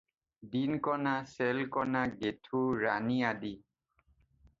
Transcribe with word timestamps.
দনিকণা, 0.51 1.11
চেলকণা, 1.33 2.01
গেঠু, 2.23 2.61
ৰাণী 2.85 3.19
আদি। 3.33 3.53